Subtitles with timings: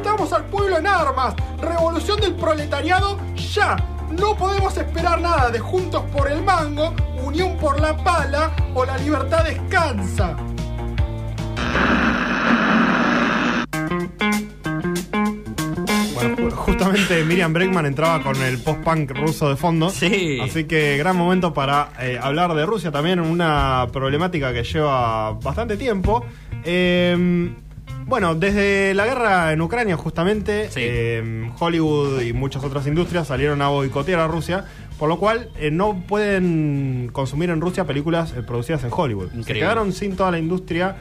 [0.00, 1.34] Necesitamos al pueblo en armas.
[1.60, 3.76] Revolución del proletariado ya.
[4.10, 8.96] No podemos esperar nada de Juntos por el Mango, Unión por la Pala o La
[8.96, 10.36] Libertad Descansa.
[16.14, 19.90] Bueno, ju- justamente Miriam Bregman entraba con el post-punk ruso de fondo.
[19.90, 20.38] Sí.
[20.42, 25.76] Así que gran momento para eh, hablar de Rusia también, una problemática que lleva bastante
[25.76, 26.24] tiempo.
[26.64, 27.52] Eh,
[28.10, 30.80] bueno, desde la guerra en Ucrania justamente, Sí.
[30.82, 34.66] eh, Hollywood y muchas otras industrias salieron a boicotear a Rusia,
[34.98, 39.30] por lo cual eh, no pueden consumir en Rusia películas eh, producidas en Hollywood.
[39.44, 40.96] Se quedaron sin toda la industria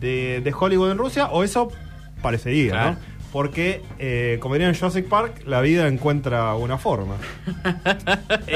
[0.00, 1.68] de, de Hollywood en Rusia, o eso
[2.20, 2.90] parecería, Claro.
[2.92, 3.14] ¿no?
[3.30, 7.16] Porque, eh, como dirían en Jurassic Park, la vida encuentra una forma.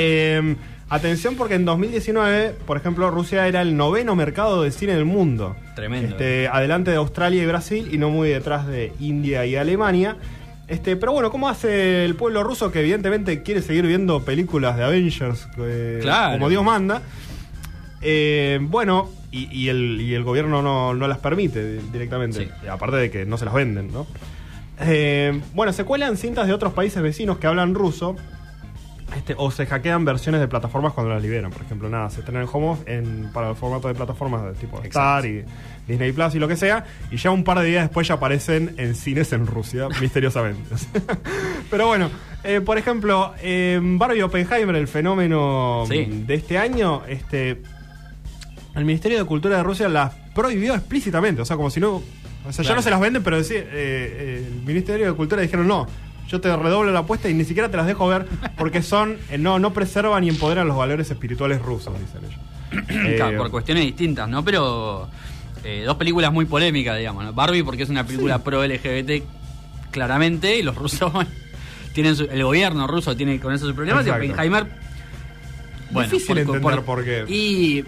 [0.91, 5.05] Eh, atención porque en 2019, por ejemplo, Rusia era el noveno mercado de cine del
[5.05, 5.57] mundo.
[5.75, 6.11] Tremendo.
[6.11, 10.17] Este, adelante de Australia y Brasil y no muy detrás de India y Alemania.
[10.67, 14.85] Este, pero bueno, ¿cómo hace el pueblo ruso que evidentemente quiere seguir viendo películas de
[14.85, 16.35] Avengers eh, Claro.
[16.35, 17.01] como Dios manda?
[18.03, 22.45] Eh, bueno, y, y el, y el gobierno no, no las permite directamente.
[22.45, 22.69] Sí.
[22.69, 24.07] Aparte de que no se las venden, ¿no?
[24.81, 28.15] Eh, bueno, se cuelan cintas de otros países vecinos que hablan ruso.
[29.17, 31.51] Este, o se hackean versiones de plataformas cuando las liberan.
[31.51, 34.83] Por ejemplo, nada, se estrenan en home en, para el formato de plataformas de tipo
[34.83, 35.45] Star y
[35.87, 36.85] Disney Plus y lo que sea.
[37.11, 40.75] Y ya un par de días después ya aparecen en cines en Rusia, misteriosamente.
[41.71, 42.11] Pero bueno,
[42.45, 46.25] eh, por ejemplo, eh, Barbie Oppenheimer, el fenómeno Sí.
[46.27, 47.63] de este año, este,
[48.75, 51.43] el Ministerio de Cultura de Rusia las prohibió explícitamente.
[51.43, 52.03] O sea, como si no.
[52.47, 55.43] O sea, ya no se las venden, pero decir, eh, eh, el Ministerio de Cultura
[55.43, 55.87] dijeron no.
[56.29, 58.27] Yo te redoblo la apuesta y ni siquiera te las dejo ver
[58.57, 62.41] porque son eh, no no preservan ni empoderan los valores espirituales rusos, dicen ellos.
[62.91, 64.45] Eh, Claro, por cuestiones distintas, ¿no?
[64.45, 65.09] Pero
[65.65, 67.25] eh, dos películas muy polémicas, digamos.
[67.25, 67.33] ¿no?
[67.33, 69.25] Barbie porque es una película pro LGBT
[69.91, 71.11] claramente y los rusos
[71.95, 74.25] tienen su- el gobierno ruso tiene con eso sus problemas Exacto.
[74.25, 74.67] y Oppenheimer
[75.91, 77.25] bueno, Difícil entender por qué.
[77.29, 77.83] Y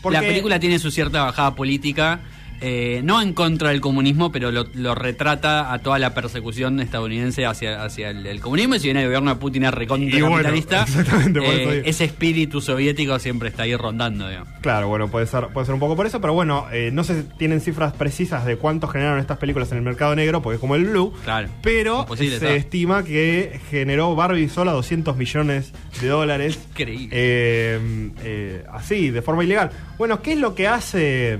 [0.00, 2.20] Porque- la película tiene su cierta bajada política
[2.60, 7.46] eh, no en contra del comunismo, pero lo, lo retrata a toda la persecución estadounidense
[7.46, 8.74] hacia, hacia el, el comunismo.
[8.74, 10.86] Y si bien el gobierno de Putin es recontra bueno, capitalista,
[11.32, 14.28] por eh, ese espíritu soviético siempre está ahí rondando.
[14.28, 14.48] digamos.
[14.60, 17.22] Claro, bueno, puede ser, puede ser un poco por eso, pero bueno, eh, no se
[17.22, 20.74] tienen cifras precisas de cuánto generaron estas películas en el mercado negro, porque es como
[20.74, 21.48] el Blue, Claro.
[21.62, 26.58] pero se estima que generó Barbie sola 200 millones de dólares.
[26.70, 28.64] Increíble.
[28.72, 29.70] Así, de forma ilegal.
[29.96, 31.38] Bueno, ¿qué es lo que hace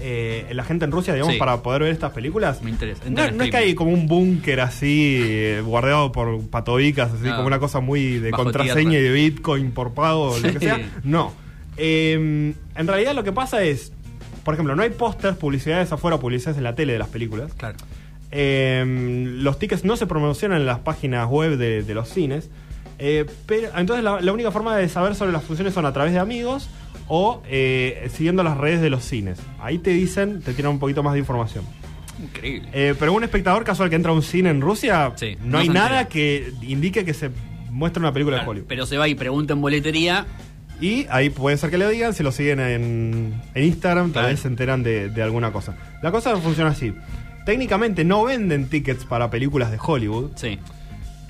[0.00, 1.38] eh, la gente en Rusia, digamos, Sí.
[1.38, 2.62] para poder ver estas películas?
[2.62, 3.02] Me interesa.
[3.08, 7.36] No, es que hay como un búnker así, eh, guardado por patobicas, así No.
[7.36, 8.98] como una cosa muy de Bajo contraseña tierra.
[8.98, 10.64] y de Bitcoin por pago, o lo que Sí.
[10.66, 10.80] sea.
[11.04, 11.32] No.
[11.76, 12.12] Eh,
[12.74, 13.92] en realidad lo que pasa es,
[14.44, 17.52] por ejemplo, no hay pósters, publicidades afuera, publicidades en la tele de las películas.
[17.54, 17.76] Claro.
[18.32, 18.84] Eh,
[19.38, 22.48] los tickets no se promocionan en las páginas web de, de los cines.
[22.98, 26.12] Eh, pero entonces la, la única forma de saber sobre las funciones son a través
[26.12, 26.68] de amigos
[27.12, 29.38] o eh, siguiendo las redes de los cines.
[29.60, 31.64] Ahí te dicen, te tiran un poquito más de información.
[32.22, 32.68] Increíble.
[32.72, 35.58] Eh, pero un espectador casual que entra a un cine en Rusia, Sí, no, no
[35.58, 36.08] hay nada entera.
[36.08, 37.30] que indique que se
[37.70, 38.66] muestre una película de Hollywood.
[38.68, 40.26] pero se va y pregunta en boletería.
[40.80, 44.40] Y ahí puede ser que le digan, si lo siguen en, en Instagram, tal vez
[44.40, 45.76] se enteran de, de alguna cosa.
[46.02, 46.92] La cosa funciona así.
[47.46, 50.30] Técnicamente no venden tickets para películas de Hollywood.
[50.36, 50.58] Sí.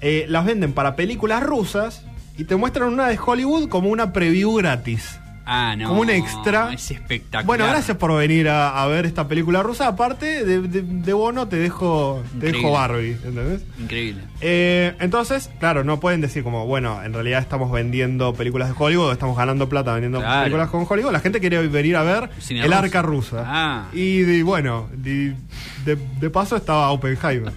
[0.02, 2.04] Eh, las venden para películas rusas
[2.36, 5.19] y te muestran una de Hollywood como una preview gratis.
[5.46, 5.88] Ah, no.
[5.88, 6.72] Como un extra.
[6.72, 7.44] Es espectacular.
[7.46, 9.88] Bueno, gracias por venir a, a ver esta película rusa.
[9.88, 13.62] Aparte, de, de- de bono te dejo, te dejo Barbie, ¿entendés?
[13.80, 14.22] Increíble.
[14.40, 19.12] Eh, entonces, claro, no pueden decir como, bueno, en realidad estamos vendiendo películas de Hollywood,
[19.12, 20.42] estamos ganando plata vendiendo Claro.
[20.44, 21.12] películas con Hollywood.
[21.12, 22.78] La gente quiere venir a ver Cine El ruso.
[22.78, 23.44] Arca Rusa.
[23.46, 23.86] Ah.
[23.92, 25.34] Y, bueno, de,
[25.84, 27.52] de- de paso estaba Oppenheimer.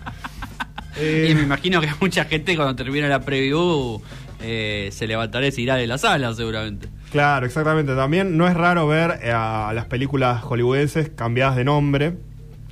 [0.98, 4.02] Eh, Y me imagino que mucha gente cuando termina la preview
[4.42, 6.88] eh, se levantará y se irá de la sala seguramente.
[7.14, 7.96] Claro, exactamente.
[7.96, 12.18] También no es raro ver eh, a las películas hollywoodenses cambiadas de nombre.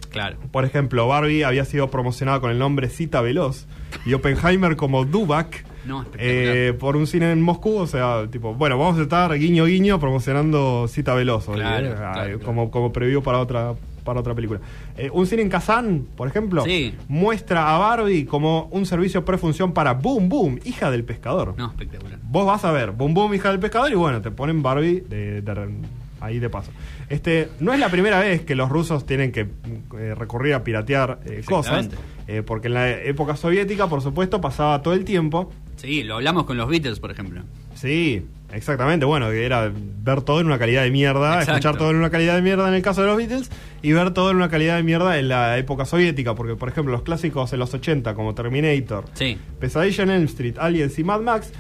[0.10, 0.38] Claro.
[0.52, 3.68] Por ejemplo, Barbie había sido promocionada con el nombre Cita Veloz
[4.04, 5.64] y Oppenheimer como Dubak.
[5.86, 9.66] No, eh, por un cine en Moscú, o sea, tipo, bueno, vamos a estar guiño
[9.66, 14.60] guiño promocionando Cita Veloz, Claro, eh, claro, como, como preview para otra para otra película.
[14.98, 16.94] Eh, un cine en Kazán, por ejemplo, Sí.
[17.08, 21.54] muestra a Barbie como un servicio prefunción para Boom Boom, hija del pescador.
[21.58, 22.20] No, espectacular.
[22.24, 25.42] Vos vas a ver Boom Boom, hija del pescador, y bueno, te ponen Barbie de,
[25.42, 25.70] de-
[26.20, 26.72] ahí de paso.
[27.10, 29.48] Este, no es la primera vez que los rusos tienen que
[29.98, 31.90] eh, recurrir a piratear eh, cosas,
[32.28, 35.52] eh, porque en la época soviética, por supuesto, pasaba todo el tiempo.
[35.78, 37.42] Sí, lo hablamos con los Beatles, por ejemplo.
[37.74, 41.52] Sí, Exactamente, bueno, que era ver todo en una calidad de mierda, Exacto.
[41.54, 43.50] escuchar todo en una calidad de mierda en el caso de los Beatles
[43.82, 46.92] y ver todo en una calidad de mierda en la época soviética, porque por ejemplo
[46.92, 49.38] los clásicos en los 80 como Terminator, Sí.
[49.60, 51.52] Pesadilla en Elm Street, Aliens y Mad Max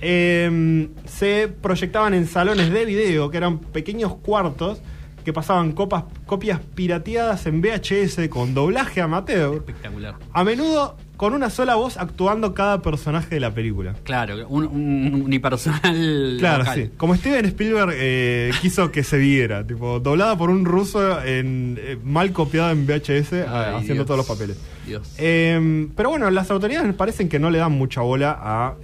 [0.00, 4.82] eh, se proyectaban en salones de video que eran pequeños cuartos
[5.24, 10.16] que pasaban copas, copias pirateadas en VHS con doblaje amateur, Espectacular.
[10.32, 13.94] a menudo con una sola voz actuando cada personaje de la película.
[14.02, 16.34] Claro, un, un unipersonal.
[16.40, 16.74] Claro, local.
[16.76, 16.90] sí.
[16.96, 21.96] Como Steven Spielberg eh, quiso que se viera, tipo, doblada por un ruso en, eh,
[22.02, 24.06] mal copiado en VHS, Ay, a- haciendo Dios.
[24.06, 24.58] todos los papeles.
[24.84, 25.14] Dios.
[25.16, 28.74] Eh, pero bueno, las autoridades parecen que no le dan mucha bola a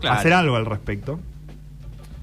[0.00, 0.18] Claro.
[0.18, 1.18] hacer algo al respecto.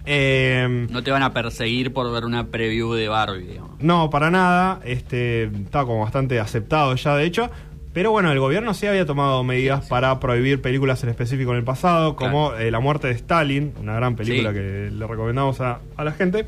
[0.05, 3.71] Eh, No te van a perseguir por ver una preview de Barbie, digamos.
[3.79, 4.79] no, para nada.
[4.85, 7.49] Este, estaba como bastante aceptado ya, de hecho.
[7.93, 11.63] Pero bueno, el gobierno sí había tomado medidas para prohibir películas en específico en el
[11.65, 14.55] pasado, como eh, La muerte de Stalin, una gran película Sí.
[14.55, 16.45] que le recomendamos a, a la gente.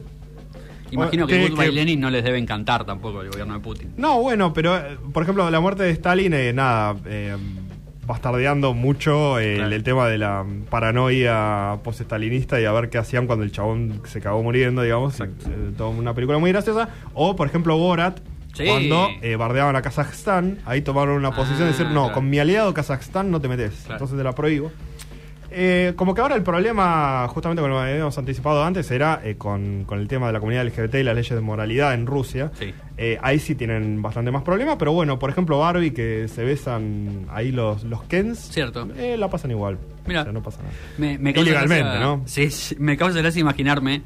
[0.92, 3.94] Imagino Que- que que- Lenin no les debe encantar tampoco el gobierno de Putin.
[3.98, 7.36] No, bueno, pero eh, por ejemplo, la muerte de Stalin, eh, nada, eh,
[8.06, 9.40] bastardeando mucho Claro.
[9.40, 14.02] el, el tema de la paranoia post-stalinista y a ver qué hacían cuando el chabón
[14.06, 15.20] se cagó muriendo, digamos.
[15.20, 16.90] y, toda una película muy graciosa.
[17.14, 18.20] O, por ejemplo, Borat.
[18.54, 18.66] Sí.
[18.66, 22.14] Cuando eh, bardeaban a Kazajstán, ahí tomaron una posición de decir, Ah, no, claro.
[22.14, 23.94] con mi aliado Kazajstán no te metes, Claro.
[23.96, 24.72] entonces te la prohíbo.
[25.56, 29.84] Eh, como que ahora el problema, justamente como lo habíamos anticipado antes, era eh, con,
[29.86, 32.52] con el tema de la comunidad LGBT y las leyes de moralidad en Rusia.
[32.58, 32.74] Sí.
[32.98, 37.28] Eh, ahí sí tienen bastante más problemas, pero bueno, por ejemplo, Barbie, que se besan
[37.30, 38.40] ahí los, los Kens.
[38.52, 38.88] Cierto.
[39.18, 39.78] la pasan igual.
[40.06, 40.22] Mira.
[40.22, 40.74] O sea, no pasa nada.
[40.98, 42.24] Me, me causa Ilegalmente, gracia- ¿no?
[42.26, 44.02] Sí, sí, me causa gracia imaginarme.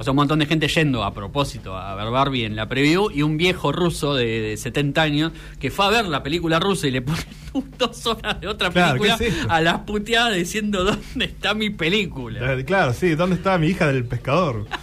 [0.00, 3.10] O sea, un montón de gente yendo a propósito a ver Barbie en la preview
[3.10, 6.86] y un viejo ruso de, de 70 años que fue a ver la película rusa
[6.86, 7.18] y le pone
[7.78, 9.18] dos horas de otra película
[9.48, 12.52] a las puteadas diciendo ¿dónde está mi película?
[12.54, 14.66] Eh, Claro, sí, ¿dónde está mi hija del pescador?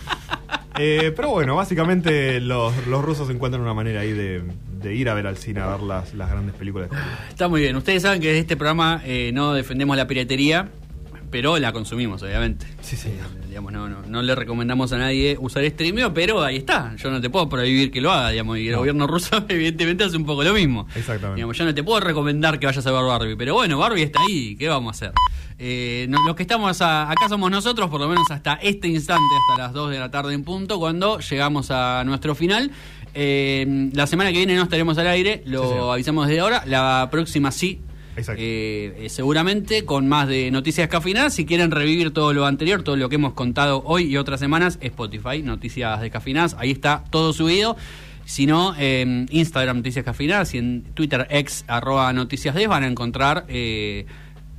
[0.78, 4.44] Eh, pero bueno, básicamente los, los rusos encuentran una manera ahí de,
[4.86, 6.90] de ir a ver al cine a ver las, las grandes películas.
[7.30, 7.76] Está muy bien.
[7.76, 10.70] Ustedes saben que desde este programa eh, no defendemos la piratería,
[11.32, 12.66] pero la consumimos, obviamente.
[12.82, 13.10] Sí, sí.
[13.10, 16.96] Eh, digamos, no, no, no le recomendamos a nadie usar streamio, pero ahí está.
[16.98, 18.80] Yo no te puedo prohibir que lo haga, digamos, y el No.
[18.80, 20.88] gobierno ruso evidentemente hace un poco lo mismo.
[20.96, 21.36] Exactamente.
[21.36, 24.20] Digamos, yo no te puedo recomendar que vayas a ver Barbie, pero bueno, Barbie está
[24.22, 25.12] ahí, ¿qué vamos a hacer?
[25.58, 29.64] Eh, los que estamos a- acá somos nosotros, por lo menos hasta este instante, hasta
[29.64, 32.72] las 2 de la tarde en punto, cuando llegamos a nuestro final.
[33.16, 36.64] Eh, la semana que viene no estaremos al aire, lo Sí, avisamos desde ahora.
[36.66, 37.80] La próxima sí.
[38.38, 41.34] Eh, eh, seguramente con más de noticias cafinadas.
[41.34, 44.78] Si quieren revivir todo lo anterior, todo lo que hemos contado hoy y otras semanas,
[44.82, 46.56] Spotify, Noticias Descafinadas.
[46.60, 47.76] Ahí está todo subido.
[48.26, 52.88] Si no, en Instagram Noticias Cafinadas y en Twitter ex arroba Noticias Des van a
[52.88, 54.06] encontrar eh,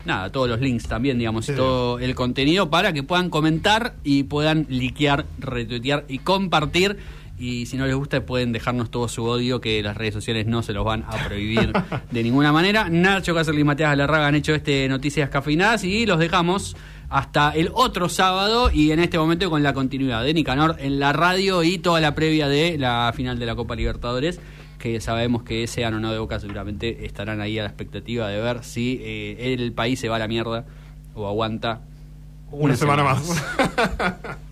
[0.05, 1.53] nada, todos los links también, digamos, Sí.
[1.57, 6.99] todo el contenido para que puedan comentar y puedan liquear, retuitear y compartir.
[7.39, 10.63] Y si no les gusta, pueden dejarnos todo su odio, que las redes sociales no
[10.63, 11.73] se los van a prohibir
[12.11, 12.89] de ninguna manera.
[12.89, 16.77] Nacho Cáceres y Matías Galarraga han hecho este Noticias Cafinadas y los dejamos
[17.09, 21.13] hasta el otro sábado y en este momento con la continuidad de Nicanor en la
[21.13, 24.41] radio y toda la previa de la final de la Copa Libertadores
[24.79, 28.41] que sabemos que sean o no de Boca seguramente estarán ahí a la expectativa de
[28.41, 30.65] ver si eh, el país se va a la mierda
[31.15, 31.81] o aguanta
[32.51, 33.43] Una, semana más.